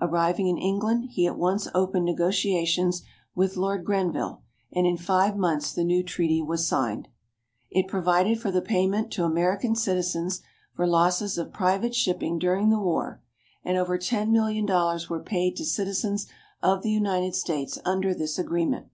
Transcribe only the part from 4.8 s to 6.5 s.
in five months the new treaty